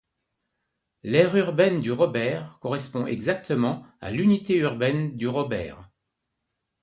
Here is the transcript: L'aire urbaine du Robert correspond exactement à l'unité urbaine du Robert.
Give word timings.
L'aire 1.03 1.35
urbaine 1.35 1.79
du 1.79 1.91
Robert 1.91 2.57
correspond 2.59 3.05
exactement 3.05 3.85
à 3.99 4.09
l'unité 4.09 4.55
urbaine 4.57 5.15
du 5.15 5.27
Robert. 5.27 5.91